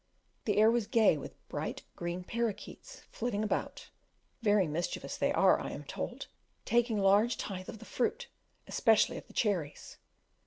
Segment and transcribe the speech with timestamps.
[0.45, 3.91] The air was gay with bright green parroquets flitting about,
[4.41, 6.25] very mischievous they are, I am told,
[6.65, 8.27] taking large tithe of the fruit,
[8.65, 9.99] especially of the cherries.